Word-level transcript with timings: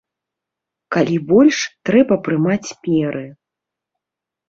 Калі 0.95 1.17
больш, 1.33 1.57
трэба 1.91 2.19
прымаць 2.27 2.69
меры. 2.91 3.25